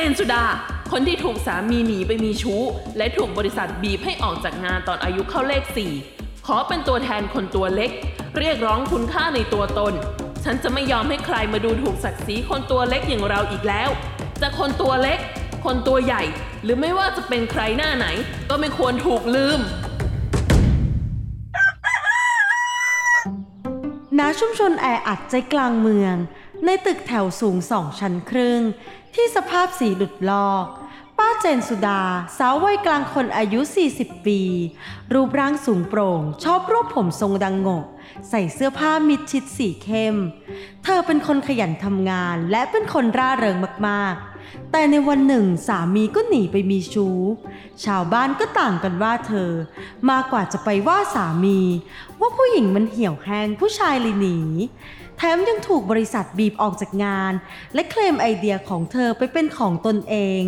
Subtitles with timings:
[0.00, 0.44] นเจนสุดา
[0.92, 2.62] คนที่ถูกสามีหนีไปมีชู้
[2.96, 5.62] และถูกบริษัทบีบให้ออกจากงานตอนอายุเข้าเลข
[6.04, 7.90] 4 ขอเป็นตัวแทนคนตัวเล็ก
[8.38, 9.94] เรียกร้องคุณค่าในตัวตน
[10.44, 13.90] ฉันจะไม่ยอมให้ใครมาดูถูกศักดิ์ศรีคนตัวเล็กอย่างเราอีกแล้ว
[14.40, 15.18] จะคนตัวเล็ก
[15.64, 16.22] คนตัวใหญ่
[16.62, 18.06] หรือไม่ว่าจะเป็นใครหน้าไหน
[18.50, 19.60] ก็ไม่ควรถูกลืม
[24.18, 26.16] ณชุมชนแออัดใจกลางเมือง
[26.64, 28.60] ในตึกแถวสูงสองชั้นครึ่ง
[29.14, 30.66] ที่สภาพสีหลุดลอก
[31.18, 32.02] ป้าเจนสุดา
[32.38, 33.60] สาววัยกลางคนอายุ
[33.92, 34.40] 40 ปี
[35.12, 37.84] รูปร่างสูงโปร่ง ชอบรูปผมทรงดังงก
[38.28, 40.16] ใส่เสื้อผ้ามิดชิดสีเข้ม
[40.84, 43.56] เธอเป็นคนขยันทำงานและเป็นคนร่าเริง
[43.88, 47.18] มากๆ แต่ในวันหนึ่งสามีก็หนีไปมีชู้
[47.84, 49.50] ชาวบ้านก็ต่างกันว่าเธอ
[50.10, 51.60] มากกว่าจะไปว่าสามี
[52.20, 54.38] ว่าผู้หญิงมันเหี่ยวแห้งผู้ชายเลยหนี
[55.22, 57.32] แถมยังถูกบริษัทบีบออกจากงาน
[57.74, 60.42] และเคลมไอเดียของเธอไปเป็นของตนเอง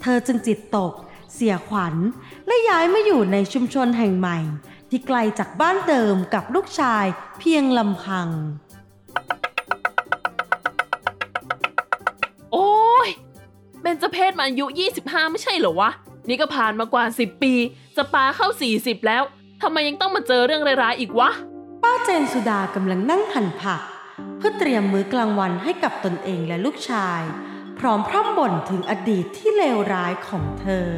[0.00, 0.92] เธอจึงจิตตก
[1.34, 1.94] เสียขวัญ
[2.46, 4.38] และย้ายมาอยู่ในชุมชนแห่งใหม่
[4.90, 7.04] ที่ไกลจากบ้านเดิมกับลูกชาย
[7.38, 8.28] เพียงลำพัง
[12.52, 12.70] โอ้
[13.06, 13.08] ย
[13.80, 14.66] เบนจเพศมาอายุ
[14.98, 15.90] 25 ไม่ใช่เหรอวะ
[16.28, 17.54] นี่ก็ผ่านมากว่า 10 ปี
[17.96, 19.22] จะปาเข้า 40 แล้ว
[19.62, 21.30] ทำไมยังต้องมาเจอเรื่องร้ายๆอีกวะ
[21.82, 23.82] ป้าเจนสุดากำลังนั่งหั่นผัก
[24.38, 27.22] เพื่อเตรียมมื้อกลางวันให้กับตนเองและลูกชาย
[27.78, 30.88] พร้อมพร่ำบ่นถึงอดีตที่เลวร้ายของเธอ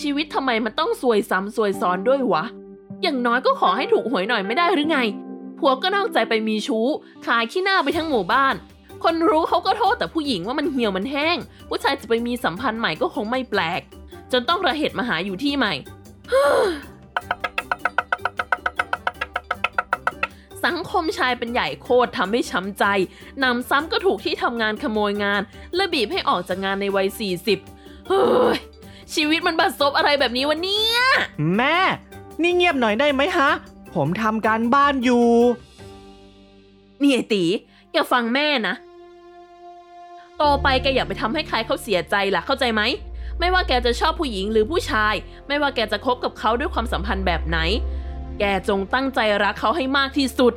[0.00, 2.44] ชีวิตทำไมมันต้องซวยซ้ำซวยซ้อนด้วยวะ
[3.02, 4.98] อย่างน้อยก็ขอให้ถูกหวยหน่อยไม่ได้หรือไง
[5.58, 6.86] ผัวก็นอกใจไปมีชู้
[7.26, 8.54] ขายขี้หน้าไปทั้งหมู่บ้าน
[9.04, 11.36] คนรู้เขาก็โทษแต่ผู้หญิงว่ามันเหี่ยวมันแห้ง
[11.68, 13.80] ผู้ชายจะไปมีสัมพันธ์ใหม่ก็คงไม่แปลก
[14.32, 15.74] จนต้องระเหตุมาหาอยู่ที่ใหม่
[20.66, 22.84] สังคมชายเป็นใหญ่โคตรทำให้ช้ำใจ
[23.40, 25.42] หนำซ้ำก็ถูกที่ทำงานขโมยงาน
[25.74, 27.08] และบีบให้ออกจากงานในวัย
[27.56, 28.58] 40 เฮ้ย
[29.14, 31.00] ชีวิตมันบัดซบอะไรแบบนี้วะเนี่ย
[31.56, 31.78] แม่
[32.42, 33.50] นี่เงียบหน่อยได้ไหมฮะ
[33.94, 35.28] ผมทำการบ้านอยู่
[37.00, 37.44] นี่ไอตี
[37.92, 38.74] แกฟังแม่นะ
[40.36, 42.82] โตไปแกอย่าไปทำให้ใครเขาเสียใจล่ะเข้าใจไหม
[43.38, 45.14] ไม่ว่าแกจะชอบผู้หญิงหรือผู้ชาย
[45.48, 47.58] ไม่ว่าแกจะคบกับเขาด้วยความสัมพันธ์แบบไหน
[48.38, 50.52] แกจงตั้งใจรักเขาให้มากที่สุด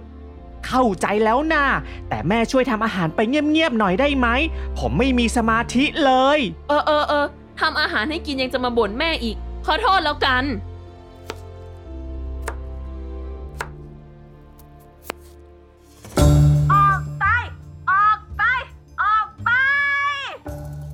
[0.67, 1.65] เข้าใจแล้วนะ
[2.09, 4.27] แต่แม่ช่วยทำอาหารไปเงียบๆหน่อยได้ไหม
[4.79, 7.25] ผมไม่มีสมาธิเลย เออเออเออ
[7.59, 9.35] ทำอาหารให้กินยังจะมาบ่นแม่อีก
[9.65, 10.43] ขอโทษแล้วกัน
[16.73, 17.25] ออกไป
[17.91, 18.43] ออกไป
[19.03, 19.49] ออกไป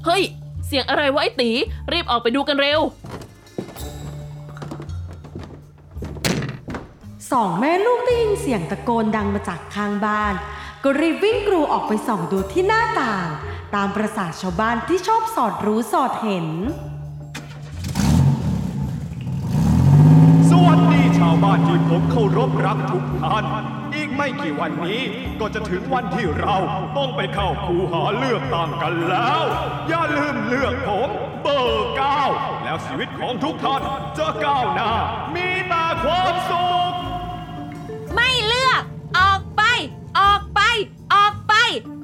[0.05, 0.23] เฮ้ย
[0.67, 1.49] เสียงอะไรวะไอตี
[1.93, 2.81] รีบออกไปดูกันเร็ว
[7.31, 10.33] สองแม่ลูกได้ยินเสียงตะโกนดังมาจากข้างบ้าน
[10.83, 13.27] ก็รีบวิ่งกรูออกไปส่องดูที่หน้าต่าง
[13.75, 16.47] ตามประสาชาวบ้านที่ชอบสอดรู้สอดเห็น
[20.49, 23.45] สวัสดีชาวบ้านที่ผมเคารพรักทุกท่าน
[23.95, 25.01] อีกไม่กี่วันนี้
[25.39, 26.57] ก็จะถึงวันที่เรา
[26.97, 29.43] ต้องไปเข้าคูหาเลือกตั้งกันแล้ว
[29.89, 31.09] อย่าลืมเลือกผม
[31.41, 32.21] เบอร์เก้า
[32.63, 33.81] แล้วชีวิตของทุกท่าน
[34.17, 34.91] จะก้าวหน้า
[35.35, 36.84] มีแต่ความสุข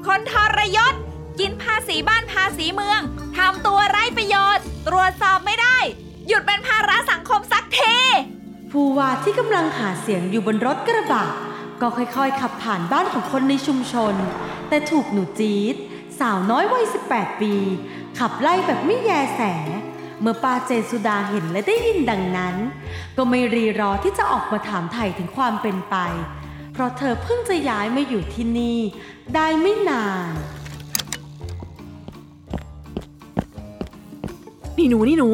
[0.07, 0.93] คนทรยศ
[1.39, 3.01] กินภาษีบ้านภาษีเมือง
[3.37, 5.77] ทำตัวไร้ประโยชน์ ตรวจสอบไม่ได้
[6.27, 7.95] หยุดเป็นภาระสังคมสักที
[8.71, 11.25] ผู้ว่าที่กำลังหาเสียงอยู่บนรถกระบะ
[11.81, 14.15] ก็ค่อยๆ ขับผ่านบ้านของคนในชุมชน
[14.69, 15.75] แต่ถูกหนูจี๊ด
[16.19, 17.53] สาวน้อยวัย 18 ปี
[18.19, 19.41] ขับไล่แบบไม่แยแส
[20.21, 22.55] เมื่อป้าเจนสุดาเห็นและได้ยินดังนั้น
[23.17, 25.95] ก็ไม่รีรอที่จะออกมาถามไถ่ถึงความเป็นไป
[26.71, 28.79] เพราะเธอเพิ่งจะย้ายมาอยู่ที่นี่
[29.35, 30.33] ได้ไม่นาน
[34.77, 35.29] นี่หนูนี่หนู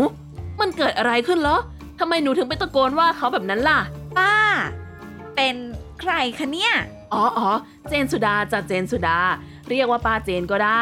[0.59, 1.57] มันเกิดอะไรขึ้นเหรอ
[1.99, 3.79] ทำไมหนูถึงไปตะโกนว่าเขาแบบนั้นล่ะ
[4.17, 4.33] ป้า
[5.35, 5.55] เป็น
[6.01, 6.73] ใครคะเนี่ย
[7.13, 7.49] อ๋ออ๋อ
[7.87, 9.19] เจนสุดาจากเจนสุดา
[9.69, 10.81] เรียกว่าป้าเจนก็ได้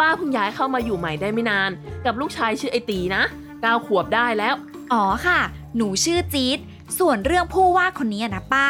[0.00, 1.70] ป้าเพิ่งย้ายเข้ามาอยู่ใหม่ได้ไม่นาน
[2.04, 3.22] กับลูกชายชื่อไอตีนะ
[3.62, 4.54] เก้าขวบได้แล้ว
[4.92, 5.40] อ๋อค่ะ
[5.76, 6.58] หนูชื่อจี๊ด
[6.98, 8.66] ส่วนเรื่องผู้ว่าคนนี้นะป้า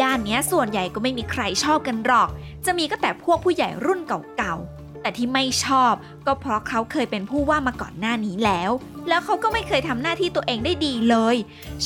[0.00, 2.28] ย่านเนี้ยส่วนใหญ่ก็ไม่มีใครชอบกันหรอก
[2.66, 4.00] จะมีก็แต่พวกผู้ใหญ่รุ่น
[4.36, 5.92] เก่าๆ แต่ที่ไม่ชอบ
[6.26, 8.70] ก็เพราะเขาเคยเป็นผู้ว่ามาก่อนหน้านี้แล้ว
[9.08, 11.36] แล้วเขาก็ไม่เคยทำหน้าที่ตัวเองได้ดีเลย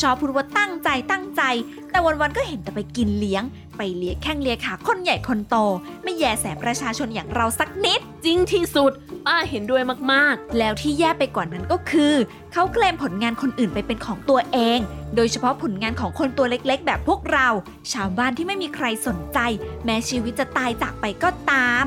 [0.01, 1.43] ชอบพูดว่าตั้งใจตั้งใจ
[1.91, 3.43] แต่วันๆก็เห็นแต่ไปกินเลี้ยง
[3.77, 5.57] ไปเลียแข้งเลียขาคนใหญ่คนโต
[6.03, 8.93] ไม่แยแสประชาชนอย่างเราสักนิด จริงที่สุด
[9.27, 9.83] ป้าเห็นด้วย
[10.13, 12.15] มากแล้วที่แย่ไปกว่านั้นก็คือ
[12.53, 14.79] เขาเคลมผลงานคนอื่นไปเป็นของตัวเอง
[15.17, 17.49] โดยเฉพาะผลงานของคนตัวเล็กๆ แบบพวกเรา
[17.93, 19.39] ชาวบ้านที่ไม่มีใครสนใจ
[19.85, 21.87] แม้ชีวิตจะตายจากไปก็ตาม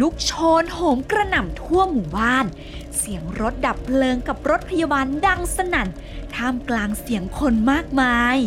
[0.00, 0.32] ลุกโช
[0.62, 2.46] นโหมกระหน่ำทั่วหมู่บ้าน
[2.98, 5.88] เสียงรถดับเพลิงกับรถพยาบาลดังสนั่น
[6.34, 8.38] ท่ามกลางเสียงคนมากมาย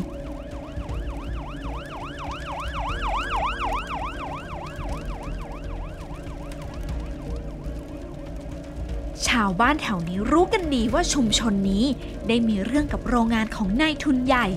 [9.26, 11.86] ชาว บ้านแถวนี้รู้กันดีว่าชุมชนนี้
[12.28, 14.48] ได้มีเรื่องกับโรงงานของนายทุนใหญ่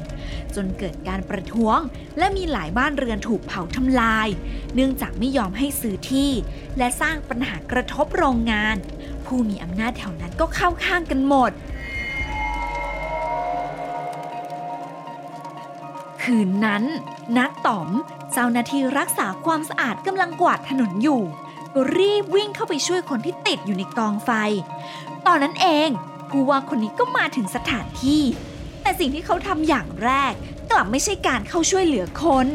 [0.54, 1.78] จนเกิดการประท้วง
[2.18, 4.28] และมีหลายบ้านเรือนถูกเผาทำลาย
[4.74, 6.30] เนื่องจากไม่ยอมให้ซื้อที่
[6.78, 8.76] และสร้างปัญหากระทบโรงงาน
[9.24, 11.52] ผู้มีอำนาจแถวนั้นก็เข้าข้างกันหมด
[16.22, 16.84] คืนนั้น
[17.36, 17.88] นัดต๋อม
[18.32, 21.22] เจ้าหน้าที่รักษาความสะอาดกำลังกวาดถนนอยู่
[21.74, 24.30] ก็รีบวิ่งเข้าไปช่วยคนที่ติดอยู่ในกองไฟ
[25.26, 25.88] ตอนนั้นเอง
[26.30, 28.22] ผู้ว่าคนนี้ก็มาถึงสถานที่
[28.82, 30.32] แต่สิ่งที่เขาทำอย่างแรก
[30.70, 32.48] กลับไม่ใช่การเข้าช่วยเหลือคน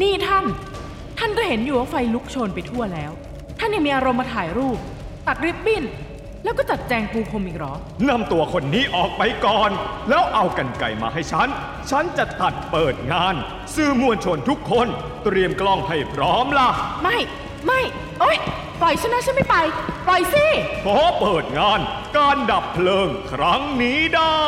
[0.00, 0.44] นี่ท่าน
[1.18, 3.10] ท่านก็เห็นอยู่ว่าไฟลุกโชนไปทั่วแล้ว
[3.58, 4.78] ท่านยังมีอารมณ์มาถ่ายรูป
[5.26, 5.84] ตัดริบบิ้น
[6.44, 7.72] แล้วก็จัดแจงปูพรมอีกเหรอ
[8.08, 9.70] นำตัวคนนี้ออกไปก่อน
[10.08, 11.48] แล้วเอากันไก่มาให้ฉัน
[11.90, 13.34] ฉันจะตัดเปิดงาน
[13.74, 14.86] สื่อมวลชนทุกคน
[15.24, 16.68] เตรียมกล้องให้พร้อมล่ะ
[17.02, 17.18] ไม่
[17.66, 17.80] ไม่
[18.20, 18.36] โอ๊ย
[18.80, 19.56] ปล่อยฉันนะฉันไม่ไป
[20.06, 20.46] ปล่อยสิ
[20.84, 21.80] ขอเปิดงาน
[22.16, 24.42] การดับเพลิงครั้งนี้ได้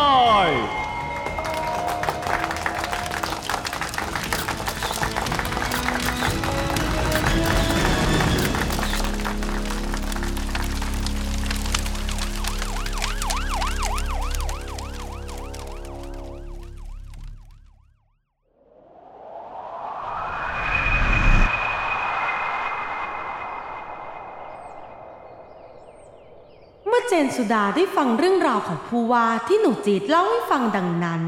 [27.45, 31.23] สุดาได้ฟังเรื่องราวของผู้ว่าที่หนูจีดเล่าให้ฟังดังนั้น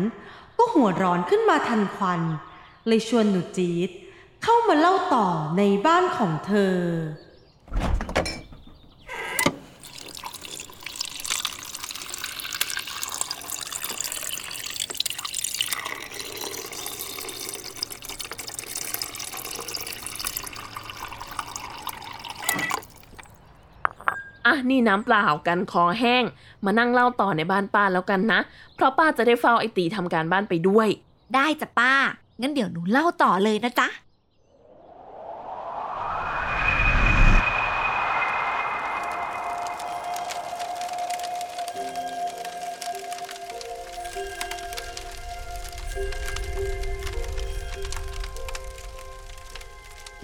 [0.58, 2.20] ก็หัวร้อนขึ้นมาทันควัน
[2.86, 3.90] เลยชวนหนูจีด
[4.42, 5.26] เข้ามาเล่าต่อ
[5.58, 6.76] ในบ้านของเธอ
[24.70, 26.24] นี่น้ำเปล่ากันคอแห้ง
[26.64, 28.40] มานั่งเล่าต่อในบ้านป้าแล้วกันนะ
[28.74, 30.88] เพราะป้าจะได้เฝ้าไอตีทำการบ้านไปด้วย
[31.34, 31.92] ได้จ้ะป้า
[32.40, 33.88] งั้นเดี๋ยวหนูเล่าต่อเลยนะจ๊ะ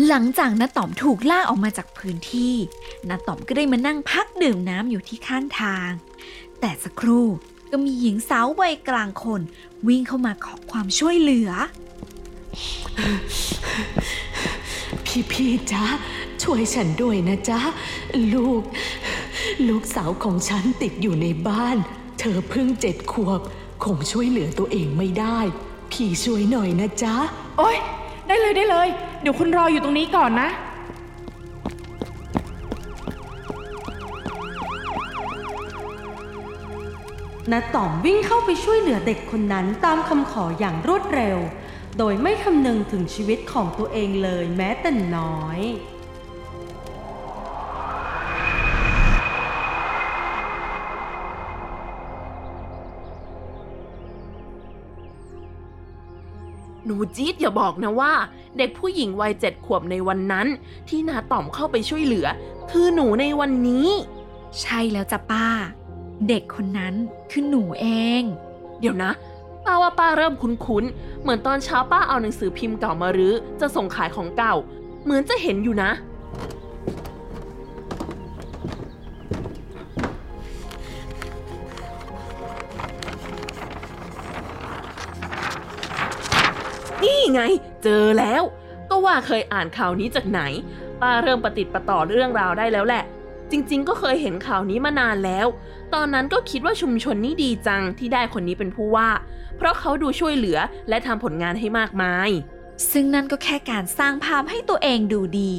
[0.08, 2.54] หลังจากน้าต่อมถูกล่าออกมาจากพื้นที่
[3.08, 5.90] น้าต่อมก็ได้มานั่งพักดื่มน้ำอยู่ที่ข้างทาง
[6.60, 7.26] แต่สักครู่
[7.70, 9.40] ก็มีหญิงสาววัยกลางคน
[9.86, 11.50] วิ่งเข้ามาขอความช่วยเหลือ
[15.06, 15.84] พี่พี่ๆจ๊ะ
[16.42, 17.60] ช่วยฉันด้วยนะจ๊ะ
[18.34, 18.62] ลูก
[19.68, 21.76] ลูกสาวของฉันติดอยู่ในบ้าน
[22.18, 23.40] เธอเพิ่งเจ็ดขวบ
[23.84, 25.38] คงช่วยเหลือตัวเองไม่ได้
[25.92, 27.16] พี่ช่วยหน่อยนะจ๊ะ
[27.58, 27.78] โอ๊ย
[28.26, 28.90] ได้เลยได้เลย
[29.22, 30.48] เดี๋ยวคุณรออยู่ตรงนี้ก่อนนะ
[37.50, 41.38] นาต่อมวิ่งเข้าไปช่วยเหลือเด็กคนนั้นตามคำขออย่างรวดเร็ว
[41.98, 45.60] โดยไม่คำนึงถึงชีวิตของตัวเองเลยแม้แต่น้อย
[57.16, 58.12] จี๊ดอย่าบอกนะว่า
[58.58, 60.46] เด็กผู้หญิงวัยเจ็ดขวบในวันนั้น
[60.88, 62.26] ที่นาต่อมเข้าไปช่วยเหลือ
[62.70, 63.88] คือหนูในวันนี้
[64.60, 65.46] ใช่แล้วจ้ะป้า
[66.28, 66.94] เด็กคนนั้น
[67.30, 67.86] คือหนูเอ
[68.20, 68.22] ง
[68.80, 69.12] เดี๋ยวนะ
[69.64, 74.54] ป้าว่าป้าเริ่มคุ้นๆ เหมือนตอนเช้าป้าเอาหนังสือพิมพ์เก่ามารื้อจะส่งขายของเก่า
[75.04, 75.90] เหมือนจะเห็นอยู่นะ
[87.34, 87.42] ไง
[87.82, 88.42] เจอแล้ว
[88.90, 90.40] ก็ว่าเคยอ่านข่าวนี้จากไหน
[91.00, 93.04] ป้าเริ่มประติดประต่อเรื่องราวได้แล้วแหละ
[93.50, 95.46] จริงๆ ก็เคยเห็นข่าวนี้มานานแล้ว
[95.94, 99.08] ตอนนั้นก็คิดว่าชุมชนนี้ดีจังที่ได้คนนี้เป็นผู้ว่า
[99.56, 100.58] เพราะเขาดูช่วยเหลือ
[100.88, 102.28] และทำผลงานให้มากมาย
[102.92, 105.54] ซึ่งนั่นก็แค่การสร้างภาพให้ตัวเองดูดี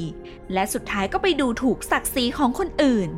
[0.53, 3.09] และสุดท้ายก็ไปดูถูกศักดิ์ศรีของคนอื่น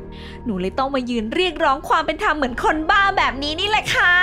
[0.46, 4.14] หนูเลยต้องมายืนเรียกร้องความเป็นธรรมเหมือนคนบ้าแบบนี้นี่แหละค่ะ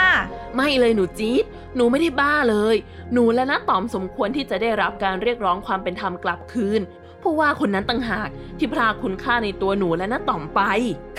[0.56, 1.44] ไม่เลยหนูจี๊ด
[1.76, 2.76] หนูไม่ได้บ้าเลย
[3.12, 6.80] หนูและน้าต๋อมสมควรที่จะได้รับการเรียกร้องความเป็นธรรมกลับคืน
[7.22, 10.60] ผู้ว่าคนนั้นต่างหากที่พรากคุณค่าในตัวหนูและน้าต๋อมไป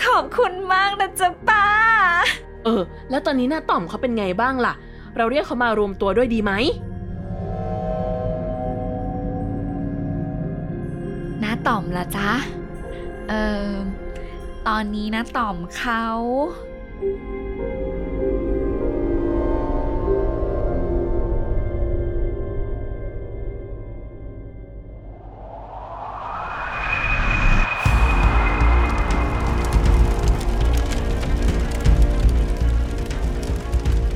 [0.04, 1.66] ขอบคุณมากนะจ๊ะป้า
[2.64, 4.74] เออ แล้วตอนนี้น้าต๋อมเขาเป็นไงบ้างล่ะ
[5.16, 6.52] เราเรียกเขามารวมตัวด้วยดีไหม
[11.68, 12.30] ต่อมละจ๊ะ
[13.28, 13.70] เอ่อ
[14.66, 16.04] ตอนนี้น้าต่อมเขา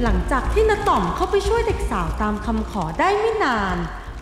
[0.02, 3.76] หลังจากที่นาต่อมเข้าไปช่วยเด็กสาวตามคำขอได้ไม่นาน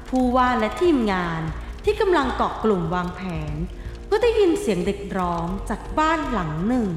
[0.09, 1.42] ผู้ว่าและทีมงาน
[1.88, 3.21] ที่กำลังเกาะกลุ่มวางแผ
[3.55, 3.57] น
[4.11, 6.88] ก็ได้ยินเสียงเด็กร้องจากบ้านหลังหนึ่ง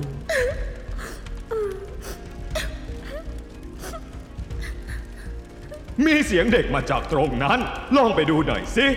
[6.05, 7.59] มีเสียงเด็กมาจากตรงนั้น
[7.95, 8.87] ลองไปดูหน่อยสิ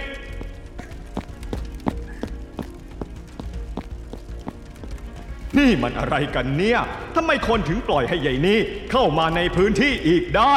[5.59, 6.81] นี่มันอะไรกันเนี่ย
[7.15, 8.59] ทำไมคนถึงปล่อยให้ใหญ่นี่
[8.91, 10.57] เข้ามาในพื้นที่อีกได้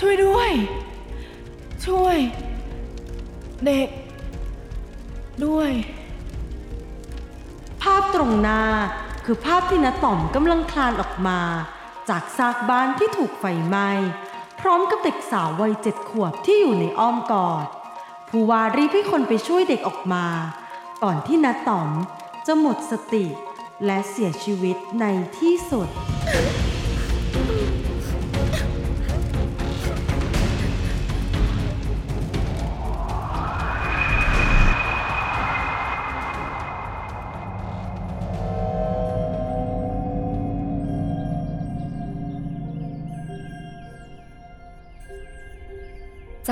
[0.00, 0.50] ช่วยด้วย
[1.86, 2.18] ช่วย
[3.66, 3.88] เด็ก
[5.46, 5.70] ด้วย
[7.82, 8.62] ภาพตรงหน้า
[9.24, 11.40] คือภาพที่นาต่อมกำลังคลานออกมา
[12.08, 13.88] จากซากบ้านที่ถูกไฟไหม้
[14.60, 17.66] พร้อมกับเด็กสาววัยเจ็ดขวบที่อยู่ในอ้อมกอด
[18.28, 20.26] ผู้วารีบให้คนไปช่วยเด็กออกมา
[21.02, 21.90] ก่อนที่นาต่อม
[22.46, 23.26] จะหมดสติ
[23.86, 25.04] และเสียชีวิตใน
[25.38, 25.88] ที่สุด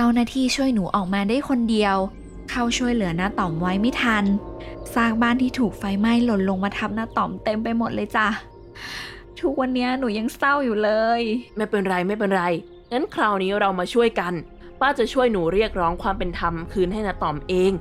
[0.03, 1.97] จ้าหน้าที่ช่วยหนูออกมาได้คนเดียว
[2.51, 4.25] เข้าช่วยเหลือน้าต่อมไว้ไม่ทัน
[4.95, 8.27] ซากบ้านที่ถูกไฟไหม้หล่นลงมาทับน้าต่อมเต็มไปหมดเลยจ้ะ
[9.41, 10.91] ทุกวันนี้หนูยังเศร้าอยู่เล
[11.21, 11.23] ย
[11.57, 12.45] ไม่เป็นไรไม่เป็นไร
[12.93, 14.33] งั้นคราวนี้เรามาช่วยกัน
[14.81, 17.73] ป้าจะช่วยหนูเรียกร้องความเป็นธรรมคืนให้นาตอมเอง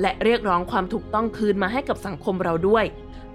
[0.00, 2.84] และเรียกร้องความถูกต้องคืนมาให้กับสังคมเราด้วย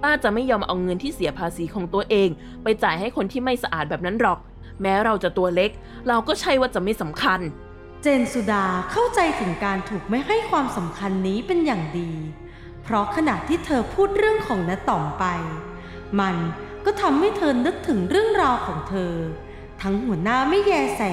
[0.02, 2.30] ป้าจะไม่ยอมเอาเงินที่เสียภาษีของตัวเอง
[2.64, 4.40] ไปจ่ายให้คนที่ไม่สะอาดแบบนั้นหรอก
[4.82, 5.72] แม้เราจะตัวเล็ก
[6.08, 7.40] เราก็ใช่ว่าจะไม่สำคัญ
[8.08, 12.12] จนสุดาเข้าใจถึงการถูกไม่ให้ความสำคัญนี้เป็นอย่างดี
[12.84, 15.26] เพราะขณะที่เธอพูดเรื่องของน้าต่อมไป
[16.20, 16.36] มัน
[16.86, 19.14] ก็ทำให้เธอนึกถึงเรื่องราวของเธอ
[19.82, 21.04] ทั้งหัวหน้าไม่แยแส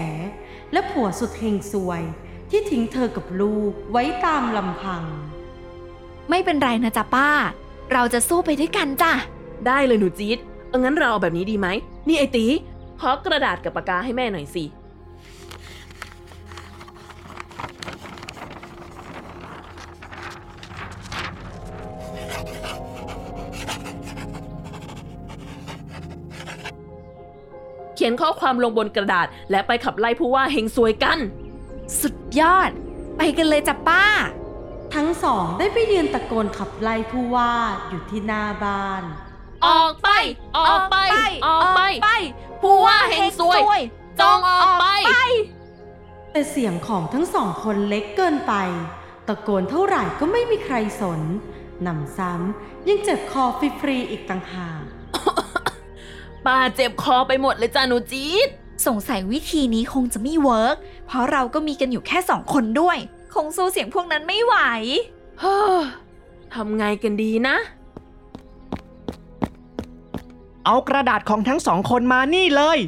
[0.72, 2.02] และผัวสุดเฮงซวย
[2.50, 5.02] ที่ทิ้งเธอกับลูกไว้ตามลำพัง
[6.30, 7.30] ไม่เป็นไรนะจ๊ะป้า
[7.92, 9.12] เราจะสู้ไปด้วยกันจ้ะ
[9.66, 11.68] ได้เลยหนูจี๊ด เอางั้นเราเอาแบบนี้ดีไหม
[12.08, 12.46] นี่ไอตี
[13.00, 14.64] ขอกระดาษกับปากกาให้แม่หน่อยสิ
[28.06, 31.18] ขียนข้อความลงบนกระดาษ และไปขับไล่ผู้ว่าเฮงซวยกัน
[32.00, 32.70] สุดยอด
[33.16, 34.04] ไปกันเลยจ้ะป้า
[34.94, 37.52] ทั้งสองได้ไปยืนตะโกนขับไล่ผู้ว่า
[37.88, 39.02] อยู่ที่หน้าบ้าน
[39.66, 40.08] ออกไป
[40.56, 40.96] ออกไป
[41.46, 41.80] ออกไป
[42.62, 43.80] ผู้ว่าเฮงซวย
[44.20, 44.87] จงออกไป
[46.32, 48.54] แต่เสียงของทั้งสองคนเล็กเกินไป
[49.28, 51.20] ตะโกนเท่าไหร่ก็ไม่มีใครสน
[51.82, 53.44] หนำซ้ำยังเจ็บคอ
[53.80, 54.83] ฟรีๆอีกต่างหาก
[56.46, 58.48] ป้าเจ็บคอไปหมดเลยจ้าหนูจี๊ด
[58.86, 62.98] สงสัยวิธีนี้คงจะไม่ work เพราะเราก็มีกันอยู่แค่สองคนด้วย
[63.34, 64.54] คงสู้เสียงพวกนั้นไม่ไหว
[65.40, 65.80] เฮ้อ
[66.54, 67.56] ทำไงกันดีนะ
[70.64, 72.78] เอากระดาษของทั้งสองคนมานี่เลย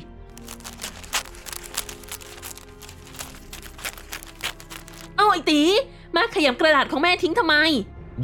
[5.16, 5.62] เอาไอตี
[6.16, 7.56] มาขยำกระดาษของแม่ทิ้งทำไม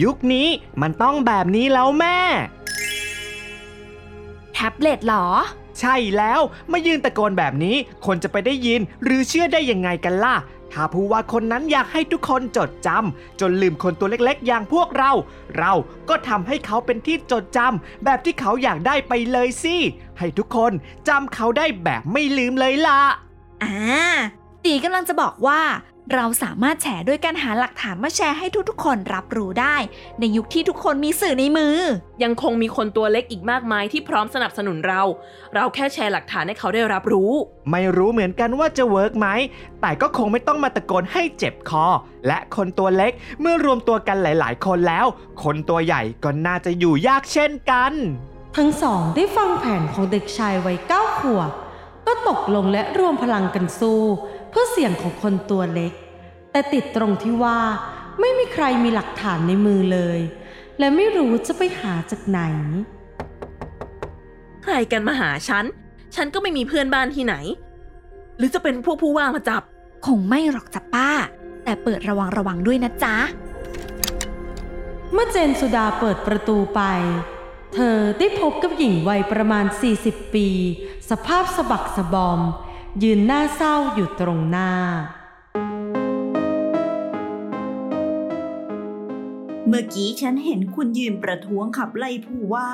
[0.03, 0.49] ยุคนี้
[0.81, 2.19] มันต้องแบบนี้แล้วแม่
[2.52, 5.27] แท็บเล็ตเหรอ
[5.81, 6.41] ใช่แล้ว
[6.73, 7.77] มายืนตะโกนแบบนี้
[8.07, 10.37] คนจะไปได้ยินหรือเชื่อได้ยังไงกันล่ะ
[10.73, 15.13] ถ้าผู้ว่าคนนั้นอยากให้ทุกคนจดจำจนลืมคนตัวเล็กๆ อย่างพวกเรา
[15.59, 15.73] เรา
[16.09, 19.77] ก็ทำให้เขาเป็นที่จดจำแบบที่เขาอยากได้ไปเลยสิ
[20.19, 20.73] ให้ทุกคน
[21.09, 23.01] จำเขาได้แบบไม่ลืมเลยล่ะ
[23.63, 23.75] อ่า
[24.65, 25.61] ตีกำลังจะบอกว่า
[26.15, 29.77] เราสามารถแชร์ด้วยการหาหลักฐานมาแชร์ให้ทุกๆ คนรับรู้ได้
[30.21, 31.77] ในยุคที่ทุกคนมีสื่อในมือ
[32.23, 35.03] ยังคงมีคนตัวเล็กอีกมากมายที่พร้อมสนับสนุนเรา
[35.55, 37.33] เราแค่แชร์หลักฐานให้เขาได้รับรู้
[37.71, 39.29] ไม่รู้เหมือนกันว่าจะเวิร์กไหม
[39.81, 41.87] แต่ก็คงไม่ต้องมาตะโกนให้เจ็บคอ
[42.27, 45.07] และคนตัวเล็กเมื่อรวมตัวกันหลายๆ คนแล้ว
[45.43, 47.93] คนตัวใหญ่ก็น่าจะอยู่ยากเช่นกัน
[48.57, 51.51] ทั้งสองได้ฟังแผนของเด็กชายวัยเก้าขวบ
[52.07, 54.03] ก็ตกลงและรวมพลังกันสู้
[54.53, 55.93] เพื่อเสียงของคนตัวเล็ก
[56.53, 57.59] แต่ติดตรงที่ว่า
[58.21, 60.21] ไม่มีใครมีหลักฐานในมือเลย
[60.79, 62.41] และไม่รู้จะไปหาจากไหน
[64.63, 65.65] ใครกันมาหาฉัน
[66.15, 67.35] ฉันก็ไม่มีเพื่อนบ้านที่ไหน
[68.37, 69.63] หรือจะเป็นพวกผู้ว่ามาจับ
[70.07, 71.11] คงไม่หรอกจ้ะป้า
[71.65, 73.17] แต่เปิดระวังระวังด้วยนะจ๊ะ
[75.13, 76.81] เมื่อเจนสุดาเปิดประตูไป
[77.75, 79.65] เธอได้พบกับหญิงวัยประมาณ
[80.01, 80.49] 40 ปี
[81.11, 82.41] สภาพสะบักสะบอม
[83.01, 84.71] ยืนหน้าเศร้าอยู่ตรงหน้า
[89.67, 92.71] เมื่อกี้ฉันเห็นคุณยืนประท้วงขับไล่ผู้ว่า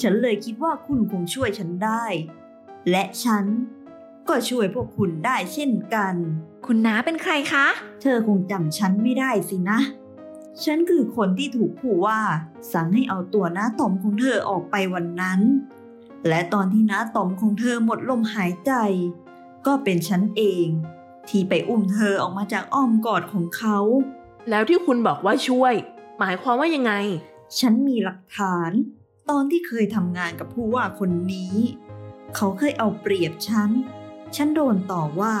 [0.00, 2.04] ฉันเลยคิดว่าคุณคงช่วยฉันได้
[2.90, 3.44] และฉัน
[4.28, 6.14] ก็ช่วยพวกคุณได้เช่นกัน
[6.66, 7.66] คุณน้าเป็นใครคะ
[8.02, 9.80] เธอคงจำฉันไม่ได้สินะ
[10.64, 12.20] ฉันคือคนที่ถูกผู้ว่า
[12.72, 15.40] สั่งให้เอาตัวน้าต๋อมของเธอออกไปวันนั้น
[16.28, 18.72] และตอนที่น้าต๋อมของเธอหมดลมหายใจ
[19.66, 20.66] ก็เป็นฉันเอง
[21.28, 23.78] ที่ไปอุ้มเธอออกมาจากอ้อมกอดของเขา
[24.50, 25.74] แล้วที่คุณบอกว่าช่วย
[26.18, 26.92] หมายความว่ายังไง
[27.58, 28.70] ฉันมีหลักฐาน
[29.30, 31.56] ตอนที่เคยทำงานกับผู้ว่าคนนี้
[32.36, 33.70] เขาเคยเอาเปรียบฉัน
[34.36, 35.36] ฉันโดนต่อว่า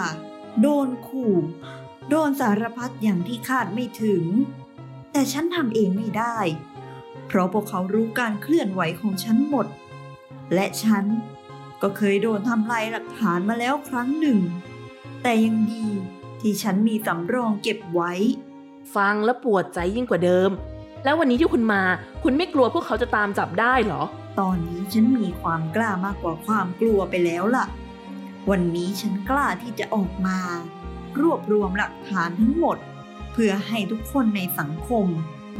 [0.62, 1.36] โดนขู่
[2.10, 4.24] โดนสารพัดอย่างที่คาดไม่ถึง
[5.12, 6.38] แต่ฉันทำเองไม่ได้
[7.26, 9.66] เพราะพวกเขารู้การเคลื่อนไหวของฉันหมด
[10.54, 11.04] และฉัน
[11.82, 14.38] ก็เคยโดนทำลายหลักฐานมาแล้วครั้งหนึ่ง
[15.22, 15.86] แต่ยังดี
[16.40, 18.12] ที่ฉันมีสำรองเก็บไว้
[18.94, 20.50] ฟังแล้วปวดใจยิ่งกว่าเดิม
[21.04, 21.82] แล้ววันนี้ที่คุณมา
[22.22, 24.02] คุณไม่กลัวพวกเขาจะตามจับได้เหรอ
[24.40, 27.66] ตอนนี้ฉันมีความกล้ามากกว่าความกลัวไปแล้วล่ะ
[28.50, 30.38] วันนี้ฉันกล้าที่จะออกมา
[31.20, 32.78] รวบรวมหลักฐานทั้งหมด
[33.32, 35.06] เพื่อให้ทุกคนในสังคม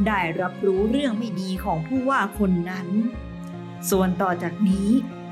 [0.07, 2.87] ได้รับรู้เรื่องไม่ดีของผู้ว่าคนนั้น
[3.89, 4.89] ส่วนต่อจากนี้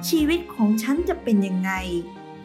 [0.07, 1.71] ชีวิตของฉันจะเป็นยังไง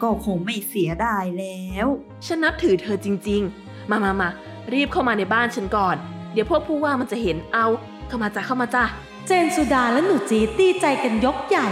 [0.01, 1.87] ก็คงไม่เสียดายแล้ว
[2.25, 4.29] ฉันนับถือเธอจริง ๆ มามามา
[4.73, 5.95] รีบเข้ามาในบ้านฉันก่อน
[6.33, 7.65] เดี๋ยวพวกผู้ว่ามันจะเห็นเอา
[8.07, 8.83] เข้ามาจ้ะเข้ามาจ้ะ
[9.27, 11.67] เจนสุดาและหนูจีดดีใจกันยกใหญ่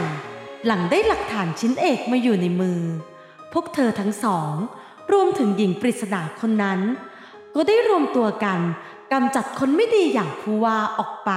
[0.65, 2.82] หลังได้หลักฐานชิ้นเอกมาอยู่ในมือ
[3.54, 4.54] พวกเธอทั้งสอง
[5.12, 6.80] รวมถึงหญิงปริศนาคนนั้น
[7.56, 8.60] ก็ได้รวมตัวกัน
[9.12, 11.32] กำจัดคนไม่ดีอย่างผู้ว่าออกไป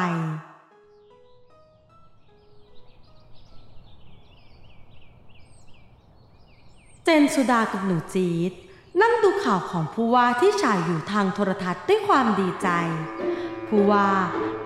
[7.08, 8.52] เจนสุดากับหนูจีด
[9.02, 12.68] นั่งดูข่าวของผู้ว่าที่ฉายอยู่ทางโทรทัศน์ด้วยความดีใจ
[13.68, 14.08] ผู้ว่า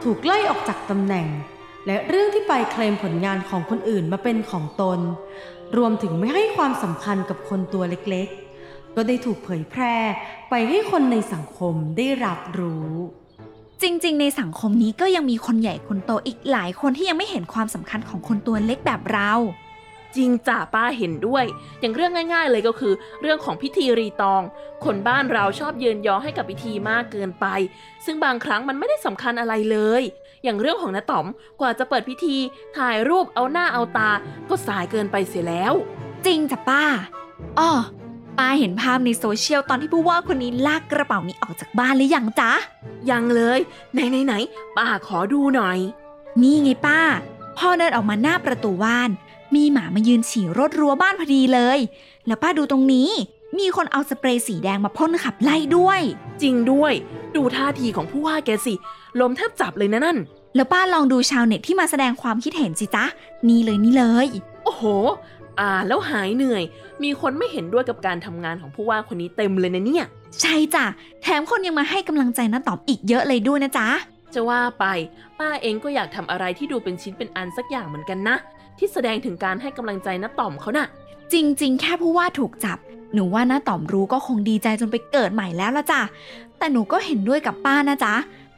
[0.02, 1.28] ถูกไล่ออกจากตำแหน่ง
[1.86, 5.00] และเรื่องที่ไปเคลมผลงานของคนอื่นมาเป็นของตน
[5.76, 9.96] รวมถึงไม่ให้ความสำคัญกับคนตัวเล็กๆ ก็ได้ถูกเผยแพร่
[10.50, 12.90] ไปให้คนในสังคมได้รับรู้
[13.82, 19.32] จริงๆ ในสังคมนี้ก็ยังมีคนใหญ่คนโตอีกหลายคนที่ยังไม่เห็นความสำคัญของคนตัวเล็กแบบเรา
[20.16, 21.44] จริงจ้ะป้าเห็นด้วย
[21.80, 24.42] อย่างเรื่องง่าย ๆ เลยก็คือ เรื่องของพิธีรีตอง
[24.84, 27.46] คนบ้านเราชอบเยินยอให้กับพิธีมากเกินไป
[28.04, 30.02] ซึ่งบางครั้งมันไม่ได้สำคัญอะไรเลย
[30.44, 31.26] อย่างเรื่องของน้าต๋อม
[31.60, 32.36] กว่าจะเปิดพิธี
[32.76, 34.10] ถ่ายรูปเอาหน้าเอาตา
[34.48, 35.74] ก็สายเกินไปเสียแล้ว
[36.26, 36.82] จริงจ้ะป้า
[37.58, 37.70] อ้อ
[38.38, 42.52] ป้าเห็นภาพในโซเชียลตอนที่ผู้ว่าคนนี้ลากกระเป๋านี้ออกจากบ้านหรือยังจ๊ะ
[43.10, 43.58] ยังเลย
[43.94, 44.34] ไหนไหนไหน
[44.76, 45.78] ป้าขอดูหน่อย
[46.42, 47.00] นี่ไงป้า
[47.58, 49.10] พ่อเดินออกมาหน้าประตูบ้าน
[49.54, 51.78] มีหมามายืนฉี่รถรั้วบ้านพอดีเลย
[52.26, 53.10] แล้วป้าดูตรงนี้
[53.58, 56.00] มีคนเอาสเปรย์สีแดงมาพ่นขับไล่ด้วย
[56.42, 56.92] จริงด้วย
[57.36, 58.74] ดูท่าทีของผู้ว่าแกสิ
[59.20, 60.18] ลมแทบจับเลยนะนั่น
[60.54, 63.04] แล้วป้าลองดูชาวเน็ตที่มาแสดงความคิดเห็นสิจ๊ะ
[63.48, 64.26] นี่เลยนี่เลย
[64.64, 64.84] โอ้โห
[65.60, 66.62] อ่านแล้วหายเหนื่อย
[67.02, 70.06] มีคนไม่เห็นด้วยกับการทำงานของผู้ว่าคนนี้เต็มเลยนะเนี่ย
[70.40, 70.84] ใช่จ้ะ
[71.22, 73.88] แถมคนยังมาให้กำลังใจน้าต๋อมอีกเยอะเลยด้วยนะจ๊ะ
[74.34, 74.84] จะว่าไป
[75.38, 78.36] ป้าเองก็อยากทำอะไรที่ดูเป็นชิ้นเป็นอันสักอย่างเหมือนกันนะ
[78.80, 80.88] ที่แสดงถึงการให้กำลังใจน้าต่อมเขาน่ะ
[81.32, 82.78] จริง ๆ แค่ผู้ว่าถูกจับ
[83.14, 86.00] หนูว่าน้าต๋อมรู้ก็คงดีใจจนไปเกิดใหม่แล้วละจ้ะ
[86.58, 88.14] แต่หนูก็เห็นด้วยกับป้านะจ๊ะ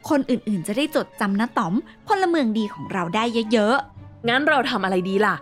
[0.09, 1.75] คนอื่นๆ จะได้จดจำน้าต๋อม
[2.07, 3.77] พลเมืองดีของเราได้เยอะ
[4.29, 5.35] งั้นเราทำอะไรดีล่ะ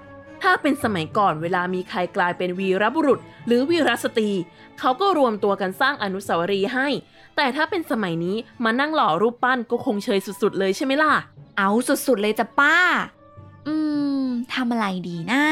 [0.43, 4.31] ถ้าเป็นสมัยก่อนเวลามีใครกลายเป็นวีรบุรุษ หรือวีรสตรี
[4.79, 6.89] เขาก็รวมตัวกันสร้างอนุสาวรีย์ให้
[7.37, 11.71] แต่ถ้าเป็นสมัยนี้มานั่งหล่อรูปปั้นก็คงเชยสุดๆ เลยใช่ไหมล่ะๆเอา
[12.07, 12.77] สุดๆเลยจ้ะป้า
[13.20, 15.43] อืมทำอะไรดีนะ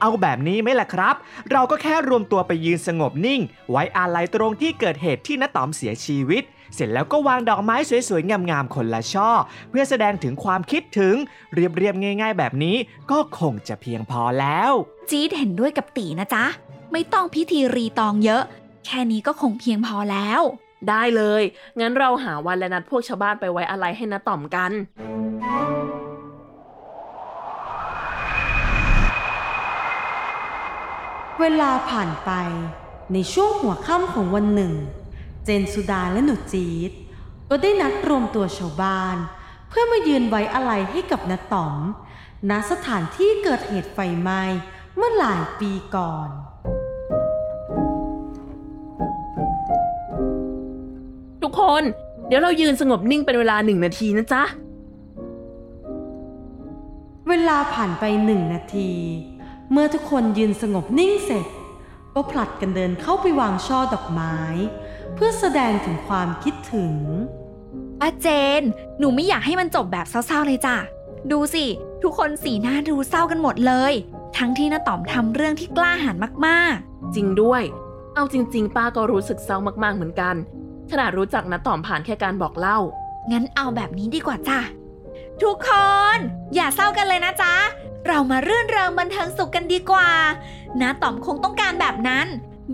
[0.00, 1.14] เอาแบบนี้ไหมล่ะครับ
[1.50, 6.42] เราก็แค่รวมตัวไปยืนสงบนิ่ง ไว้อาลัยตรงที่เกิดเหตุที่น้าต๋อมเสียชีวิต
[6.74, 7.76] เสร็จแล้วก็วางดอกไม้
[8.08, 9.30] สวยๆ งามๆ คนละช่อ
[9.70, 11.14] เพื่อแสดงถึงความคิดถึง
[11.54, 12.76] เรียบๆ ง่ายๆ แบบนี้
[13.10, 14.70] ก็คงจะเพียงพอแล้ว
[15.10, 16.44] จี๊ดเห็นด้วยกับตีนะจ๊ะ
[16.92, 18.42] ไม่ต้องพิธีรีตองเยอะ
[18.86, 20.42] แค่นี้ก็คงเพียงพอแล้ว
[20.88, 21.42] ได้เลย
[21.80, 24.72] งั้นเราหาวันและนัดพวกชาวบ้านไปไว้อะไรให้นาต่อมกัน
[31.40, 32.30] เวลาผ่านไป
[33.12, 34.72] ในช่วงหัวค่ำของวันหนึ่ง
[35.44, 36.92] เจนสุดาและหนูจี๊ด
[37.48, 39.16] ก็ได้นัดรวมตัวชาวบ้าน
[39.68, 41.80] เพื่อมายืนไว้อะไรให้กับนาต๋อม
[42.50, 44.42] ณสถานที่เกิดเหตุไฟไหม้
[44.96, 46.28] เมื่อหลายปีก่อน
[51.42, 51.82] ทุกคน
[52.26, 54.42] เดี๋ยวเรายืนสงบนิ่งเป็นเวลาหนึ่งนาทีนะจ๊ะ
[57.28, 58.90] เวลาผ่านไปหนึ่งนาที
[59.72, 61.46] เมื่อทุกคนยืนสงบนิ่งเสร็จ
[62.14, 64.36] ก็ผลัดกันเดินเข้าไปวางช่อดอกไม้
[65.14, 66.94] เพื่อแสดงถึงความคิดถึง
[68.00, 68.26] ป้าเจ
[68.60, 68.62] น
[68.98, 70.76] หนูไม่อยากให้มันจบแบบเศร้าๆเลยจ้ะ
[71.32, 71.64] ดูสิ
[72.02, 73.92] ทุกคนสีหน้าดูเศร้ากันหมดเลย
[74.36, 76.76] ทั้งที่น้าต๋อมทำเรื่องที่กล้าหาญมาก
[77.14, 77.62] จริงด้วย
[78.14, 80.34] เอาจริง ๆ ป้าก็รู้สึกเศร้ามากๆเหมือนกัน
[80.90, 84.58] ขนาดรู้จักนาต่อมผ่านแค่การบอกเล่าๆงั้นเอาแบบนี้ดีกว่าจ้ะ
[85.44, 85.70] ทุกค
[86.16, 86.18] น
[86.54, 87.54] อย่าเศร้ากันเลยนะจ๊ะ
[88.06, 90.10] เรามารื่นเริงบันเทิงสุขกันดีกว่า
[90.80, 92.26] น้าต๋อมคงต้องการแบบนั้น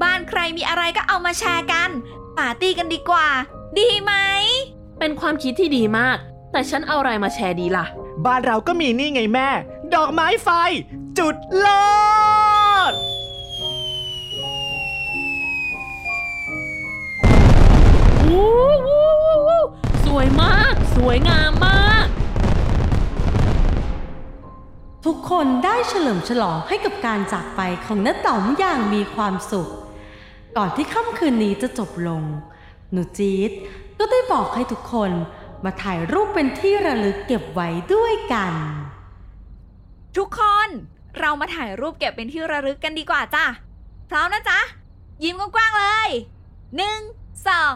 [0.02, 1.90] บ้านใครมีอะไรก็เอามาแชร์กัน
[2.38, 3.28] ปาร์ตี้กันดีกว่า
[3.78, 4.12] ดีไหม
[4.98, 6.16] เป็นความคิดที่ดีมาก
[6.52, 7.86] แต่ฉันเอาอะไรมาแชร์ดีล่ะ
[8.26, 9.48] บ้านเราก็มีนี่ไงแม่
[9.94, 10.48] ดอกไม้ไฟ
[11.18, 11.66] จุดโล
[12.90, 12.92] ด
[18.20, 18.48] โอ้
[18.82, 18.88] โห
[20.04, 21.95] สวยมาก สวยงามมาก
[25.06, 29.68] ทุกคนได้เฉลิมฉลองให้กับการจากไปของน้าต๋อมอย่างมีความสุข
[30.56, 32.22] ก่อนที่ค่ำคืนนี้จะจบลง
[32.92, 33.50] หนูจี๊ด
[33.98, 35.10] ก็ได้บอกให้ทุกคน
[35.64, 38.52] มาถ่ายรูปเป็นที่ระลึกเก็บไว้ด้วยกัน
[40.16, 40.68] ทุกคน
[41.18, 43.44] เรามาถ่ายรูปเก็บเป็นที่ระลึกกันดีกว่าจ้ะ
[44.10, 44.60] พร้อมนะจ๊ะ
[45.24, 46.08] ยิ้มกว้างๆเลย
[46.76, 47.00] หนึ่ง
[47.46, 47.72] สอง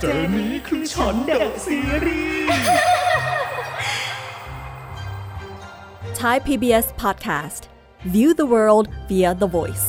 [0.00, 0.06] เจ
[0.36, 2.48] นี้คือฉันเดอะซีรีส์
[6.20, 7.62] Thai PBS podcast.
[8.14, 9.86] View the world via the voice.